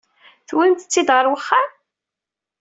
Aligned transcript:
Tewwimt-tt-id 0.47 1.09
ɣer 1.15 1.25
uxxam? 1.35 1.69